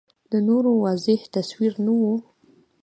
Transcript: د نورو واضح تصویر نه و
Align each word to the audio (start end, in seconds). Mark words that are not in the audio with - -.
د 0.31 0.33
نورو 0.47 0.71
واضح 0.83 1.19
تصویر 1.35 1.73
نه 1.85 1.93
و 1.99 2.01